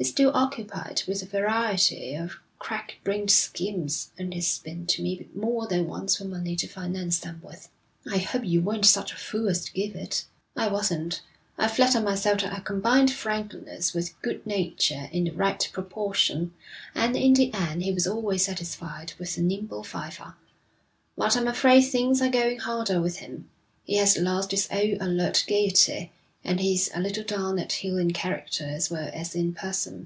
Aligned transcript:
He's 0.00 0.08
still 0.08 0.30
occupied 0.32 1.02
with 1.06 1.22
a 1.22 1.26
variety 1.26 2.14
of 2.14 2.36
crack 2.58 2.96
brained 3.04 3.30
schemes, 3.30 4.12
and 4.18 4.32
he's 4.32 4.56
been 4.58 4.86
to 4.86 5.02
me 5.02 5.28
more 5.34 5.66
than 5.66 5.86
once 5.86 6.16
for 6.16 6.24
money 6.24 6.56
to 6.56 6.66
finance 6.66 7.18
them 7.18 7.38
with.' 7.44 7.68
'I 8.10 8.16
hope 8.16 8.44
you 8.46 8.62
weren't 8.62 8.86
such 8.86 9.12
a 9.12 9.16
fool 9.16 9.46
as 9.50 9.62
to 9.66 9.72
give 9.74 9.94
it.' 9.94 10.24
'I 10.56 10.68
wasn't. 10.68 11.20
I 11.58 11.68
flatter 11.68 12.00
myself 12.00 12.40
that 12.40 12.52
I 12.54 12.60
combined 12.60 13.12
frankness 13.12 13.92
with 13.92 14.18
good 14.22 14.46
nature 14.46 15.10
in 15.12 15.24
the 15.24 15.32
right 15.32 15.68
proportion, 15.70 16.54
and 16.94 17.14
in 17.14 17.34
the 17.34 17.52
end 17.52 17.82
he 17.82 17.92
was 17.92 18.06
always 18.06 18.42
satisfied 18.46 19.12
with 19.18 19.34
the 19.34 19.42
nimble 19.42 19.84
fiver. 19.84 20.34
But 21.14 21.36
I'm 21.36 21.46
afraid 21.46 21.82
things 21.82 22.22
are 22.22 22.30
going 22.30 22.60
harder 22.60 23.02
with 23.02 23.18
him. 23.18 23.50
He 23.84 23.96
has 23.96 24.16
lost 24.16 24.52
his 24.52 24.66
old 24.72 24.96
alert 25.02 25.44
gaiety, 25.46 26.10
and 26.42 26.58
he's 26.58 26.88
a 26.94 26.98
little 26.98 27.22
down 27.24 27.58
at 27.58 27.70
heel 27.70 27.98
in 27.98 28.10
character 28.10 28.64
as 28.64 28.90
well 28.90 29.10
as 29.12 29.34
in 29.34 29.52
person. 29.52 29.98